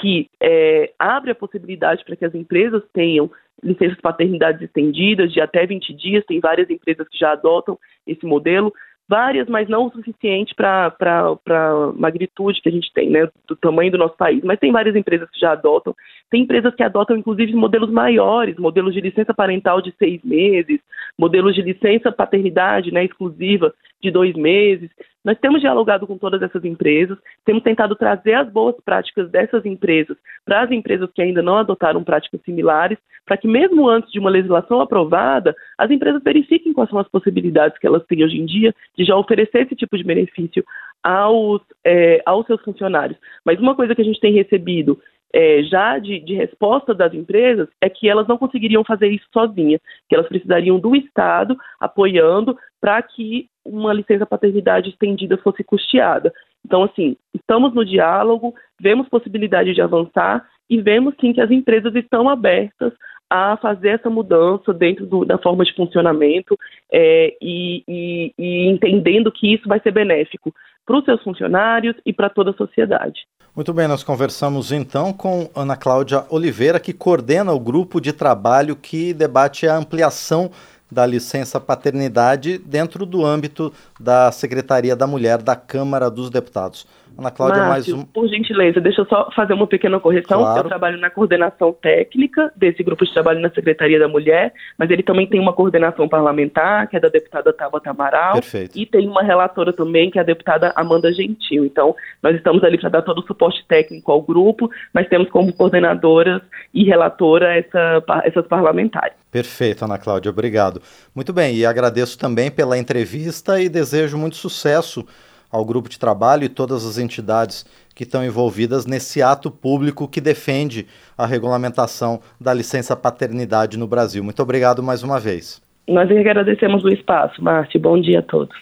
que 0.00 0.28
é, 0.40 0.92
abre 0.98 1.32
a 1.32 1.34
possibilidade 1.34 2.04
para 2.04 2.16
que 2.16 2.24
as 2.24 2.34
empresas 2.34 2.82
tenham 2.92 3.30
licenças 3.62 4.00
paternidades 4.00 4.60
estendidas 4.62 5.32
de 5.32 5.40
até 5.40 5.66
20 5.66 5.94
dias, 5.94 6.24
tem 6.26 6.40
várias 6.40 6.68
empresas 6.68 7.08
que 7.08 7.18
já 7.18 7.32
adotam 7.32 7.78
esse 8.06 8.26
modelo, 8.26 8.72
várias, 9.08 9.48
mas 9.48 9.68
não 9.68 9.86
o 9.86 9.92
suficiente 9.92 10.54
para 10.54 10.94
a 10.98 11.92
magnitude 11.94 12.60
que 12.60 12.68
a 12.68 12.72
gente 12.72 12.92
tem, 12.92 13.10
né, 13.10 13.28
do 13.46 13.54
tamanho 13.54 13.92
do 13.92 13.98
nosso 13.98 14.16
país. 14.16 14.42
Mas 14.42 14.58
tem 14.58 14.72
várias 14.72 14.96
empresas 14.96 15.28
que 15.30 15.38
já 15.38 15.52
adotam, 15.52 15.94
tem 16.30 16.42
empresas 16.42 16.74
que 16.74 16.82
adotam, 16.82 17.16
inclusive, 17.16 17.54
modelos 17.54 17.90
maiores, 17.90 18.56
modelos 18.56 18.94
de 18.94 19.00
licença 19.00 19.34
parental 19.34 19.82
de 19.82 19.94
seis 19.98 20.20
meses, 20.24 20.80
modelos 21.18 21.54
de 21.54 21.62
licença 21.62 22.10
paternidade 22.10 22.90
né, 22.90 23.04
exclusiva 23.04 23.74
de 24.02 24.10
dois 24.10 24.34
meses. 24.34 24.90
Nós 25.24 25.38
temos 25.38 25.60
dialogado 25.60 26.06
com 26.06 26.18
todas 26.18 26.42
essas 26.42 26.64
empresas, 26.64 27.16
temos 27.44 27.62
tentado 27.62 27.94
trazer 27.94 28.34
as 28.34 28.50
boas 28.50 28.74
práticas 28.84 29.30
dessas 29.30 29.64
empresas 29.64 30.16
para 30.44 30.62
as 30.62 30.70
empresas 30.70 31.08
que 31.14 31.22
ainda 31.22 31.40
não 31.40 31.58
adotaram 31.58 32.02
práticas 32.02 32.40
similares, 32.44 32.98
para 33.24 33.36
que 33.36 33.46
mesmo 33.46 33.88
antes 33.88 34.10
de 34.10 34.18
uma 34.18 34.30
legislação 34.30 34.80
aprovada, 34.80 35.54
as 35.78 35.90
empresas 35.90 36.22
verifiquem 36.22 36.72
quais 36.72 36.90
são 36.90 36.98
as 36.98 37.08
possibilidades 37.08 37.78
que 37.78 37.86
elas 37.86 38.04
têm 38.06 38.24
hoje 38.24 38.38
em 38.38 38.44
dia 38.44 38.74
de 38.96 39.04
já 39.04 39.16
oferecer 39.16 39.62
esse 39.62 39.76
tipo 39.76 39.96
de 39.96 40.02
benefício 40.02 40.64
aos, 41.02 41.62
é, 41.84 42.20
aos 42.26 42.44
seus 42.46 42.60
funcionários. 42.62 43.18
Mas 43.44 43.60
uma 43.60 43.76
coisa 43.76 43.94
que 43.94 44.02
a 44.02 44.04
gente 44.04 44.20
tem 44.20 44.32
recebido 44.32 44.98
é, 45.34 45.62
já 45.62 45.98
de, 45.98 46.20
de, 46.20 46.34
resposta 46.34 46.92
das 46.92 47.14
empresas 47.14 47.66
é 47.80 47.88
que 47.88 48.08
elas 48.08 48.28
não 48.28 48.36
conseguiriam 48.36 48.84
fazer 48.84 49.08
isso 49.08 49.26
sozinhas, 49.32 49.80
que 50.08 50.14
elas 50.14 50.28
precisariam 50.28 50.78
do 50.78 50.94
Estado 50.94 51.56
apoiando 51.80 52.56
para 52.82 53.00
que 53.00 53.48
uma 53.64 53.92
licença 53.92 54.26
paternidade 54.26 54.90
estendida 54.90 55.38
fosse 55.38 55.62
custeada. 55.62 56.32
Então, 56.66 56.82
assim, 56.82 57.16
estamos 57.32 57.72
no 57.72 57.84
diálogo, 57.84 58.52
vemos 58.80 59.08
possibilidade 59.08 59.72
de 59.72 59.80
avançar 59.80 60.44
e 60.68 60.82
vemos 60.82 61.14
sim 61.20 61.32
que 61.32 61.40
as 61.40 61.50
empresas 61.50 61.94
estão 61.94 62.28
abertas 62.28 62.92
a 63.30 63.56
fazer 63.56 63.90
essa 63.90 64.10
mudança 64.10 64.74
dentro 64.74 65.06
do, 65.06 65.24
da 65.24 65.38
forma 65.38 65.64
de 65.64 65.74
funcionamento 65.74 66.58
é, 66.92 67.34
e, 67.40 67.84
e, 67.88 68.34
e 68.36 68.68
entendendo 68.68 69.30
que 69.30 69.54
isso 69.54 69.68
vai 69.68 69.80
ser 69.80 69.92
benéfico 69.92 70.52
para 70.84 70.98
os 70.98 71.04
seus 71.04 71.22
funcionários 71.22 71.94
e 72.04 72.12
para 72.12 72.28
toda 72.28 72.50
a 72.50 72.54
sociedade. 72.54 73.20
Muito 73.54 73.72
bem, 73.72 73.86
nós 73.86 74.02
conversamos 74.02 74.72
então 74.72 75.12
com 75.12 75.50
Ana 75.54 75.76
Cláudia 75.76 76.24
Oliveira, 76.30 76.80
que 76.80 76.92
coordena 76.92 77.52
o 77.52 77.60
grupo 77.60 78.00
de 78.00 78.12
trabalho 78.12 78.74
que 78.74 79.12
debate 79.12 79.66
a 79.66 79.76
ampliação 79.76 80.50
da 80.92 81.06
licença 81.06 81.58
paternidade 81.58 82.58
dentro 82.58 83.06
do 83.06 83.24
âmbito 83.24 83.72
da 83.98 84.30
Secretaria 84.30 84.94
da 84.94 85.06
Mulher 85.06 85.40
da 85.40 85.56
Câmara 85.56 86.10
dos 86.10 86.28
Deputados. 86.28 86.86
Ana 87.18 87.30
Cláudia, 87.30 87.62
Márcio, 87.62 87.96
mais 87.96 88.04
um. 88.04 88.06
Por 88.06 88.28
gentileza, 88.28 88.80
deixa 88.80 89.02
eu 89.02 89.06
só 89.06 89.30
fazer 89.34 89.52
uma 89.52 89.66
pequena 89.66 90.00
correção. 90.00 90.40
Claro. 90.40 90.60
Eu 90.60 90.64
trabalho 90.64 90.98
na 90.98 91.10
coordenação 91.10 91.72
técnica 91.72 92.52
desse 92.56 92.82
grupo 92.82 93.04
de 93.04 93.12
trabalho 93.12 93.40
na 93.40 93.50
Secretaria 93.50 93.98
da 93.98 94.08
Mulher, 94.08 94.52
mas 94.78 94.90
ele 94.90 95.02
também 95.02 95.26
tem 95.26 95.40
uma 95.40 95.52
coordenação 95.52 96.08
parlamentar, 96.08 96.88
que 96.88 96.96
é 96.96 97.00
da 97.00 97.08
deputada 97.08 97.52
Tabata 97.52 97.90
Amaral. 97.90 98.34
Perfeito. 98.34 98.78
E 98.78 98.86
tem 98.86 99.08
uma 99.08 99.22
relatora 99.22 99.72
também, 99.72 100.10
que 100.10 100.18
é 100.18 100.22
a 100.22 100.24
deputada 100.24 100.72
Amanda 100.76 101.12
Gentil. 101.12 101.64
Então, 101.64 101.94
nós 102.22 102.34
estamos 102.34 102.62
ali 102.64 102.78
para 102.78 102.88
dar 102.88 103.02
todo 103.02 103.18
o 103.18 103.26
suporte 103.26 103.64
técnico 103.66 104.10
ao 104.10 104.22
grupo, 104.22 104.70
mas 104.92 105.08
temos 105.08 105.28
como 105.30 105.52
coordenadoras 105.52 106.42
e 106.72 106.84
relatora 106.84 107.56
essa, 107.56 108.02
essas 108.24 108.46
parlamentares. 108.46 109.14
Perfeito, 109.30 109.84
Ana 109.84 109.98
Cláudia, 109.98 110.30
obrigado. 110.30 110.82
Muito 111.14 111.32
bem, 111.32 111.56
e 111.56 111.64
agradeço 111.64 112.18
também 112.18 112.50
pela 112.50 112.76
entrevista 112.76 113.60
e 113.60 113.68
desejo 113.68 114.18
muito 114.18 114.36
sucesso 114.36 115.06
ao 115.52 115.64
grupo 115.64 115.88
de 115.88 115.98
trabalho 115.98 116.44
e 116.44 116.48
todas 116.48 116.86
as 116.86 116.96
entidades 116.96 117.66
que 117.94 118.04
estão 118.04 118.24
envolvidas 118.24 118.86
nesse 118.86 119.22
ato 119.22 119.50
público 119.50 120.08
que 120.08 120.20
defende 120.20 120.86
a 121.16 121.26
regulamentação 121.26 122.20
da 122.40 122.54
licença 122.54 122.96
paternidade 122.96 123.76
no 123.76 123.86
Brasil. 123.86 124.24
Muito 124.24 124.42
obrigado 124.42 124.82
mais 124.82 125.02
uma 125.02 125.20
vez. 125.20 125.60
Nós 125.86 126.10
agradecemos 126.10 126.82
o 126.84 126.88
espaço, 126.88 127.42
Márcio. 127.44 127.78
Bom 127.78 128.00
dia 128.00 128.20
a 128.20 128.22
todos. 128.22 128.56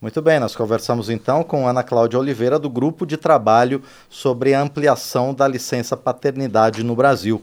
Muito 0.00 0.20
bem, 0.20 0.38
nós 0.38 0.54
conversamos 0.54 1.08
então 1.08 1.42
com 1.42 1.66
Ana 1.66 1.82
Cláudia 1.82 2.18
Oliveira, 2.18 2.58
do 2.58 2.68
Grupo 2.68 3.06
de 3.06 3.16
Trabalho 3.16 3.80
sobre 4.10 4.52
a 4.52 4.60
Ampliação 4.60 5.32
da 5.34 5.48
Licença 5.48 5.96
Paternidade 5.96 6.84
no 6.84 6.94
Brasil. 6.94 7.40